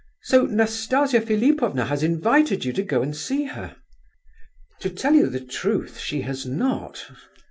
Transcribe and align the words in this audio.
So 0.23 0.47
Nastasia 0.47 1.21
Philipovna 1.21 1.85
has 1.85 2.01
invited 2.01 2.65
you 2.65 2.73
to 2.73 2.81
go 2.81 3.03
and 3.03 3.15
see 3.15 3.43
her?" 3.43 3.75
"To 4.79 4.89
tell 4.89 5.29
the 5.29 5.39
truth, 5.39 5.99
she 5.99 6.21
has 6.21 6.43
not." 6.43 7.05